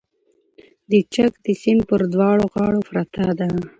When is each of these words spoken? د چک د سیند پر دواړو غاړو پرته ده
د 0.89 0.91
چک 1.13 1.33
د 1.45 1.47
سیند 1.61 1.81
پر 1.89 2.01
دواړو 2.13 2.43
غاړو 2.53 2.81
پرته 2.89 3.23
ده 3.39 3.47